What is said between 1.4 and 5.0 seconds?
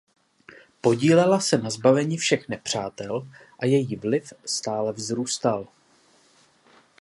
na zbavení všech nepřátel a její vliv stále